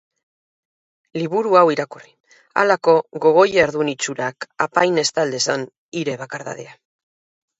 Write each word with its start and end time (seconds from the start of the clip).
Liburu 1.17 1.51
hau 1.59 1.65
irakurri, 1.73 2.09
halako 2.61 2.95
gogo-jardun 3.27 3.91
itxurak 3.93 4.49
apain-estal 4.67 5.35
dezan 5.39 5.67
hire 6.01 6.19
bakardadea. 6.25 6.75